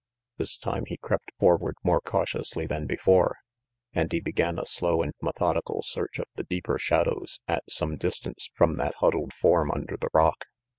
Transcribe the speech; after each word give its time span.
This 0.37 0.57
time 0.57 0.85
he 0.87 0.97
crept 0.97 1.29
forward 1.37 1.75
more 1.83 2.01
cautiously 2.01 2.65
than 2.65 2.87
before; 2.87 3.37
and 3.93 4.11
he 4.11 4.19
began 4.19 4.57
a 4.57 4.65
slow 4.65 5.03
and 5.03 5.13
methodical 5.21 5.83
search 5.83 6.17
of 6.17 6.25
the 6.33 6.43
deeper 6.43 6.79
shadows 6.79 7.39
at 7.47 7.65
some 7.69 7.97
distance 7.97 8.49
from 8.55 8.77
that 8.77 8.95
huddled 8.95 9.31
form 9.31 9.69
under 9.69 9.97
the 9.97 10.09
rock. 10.11 10.45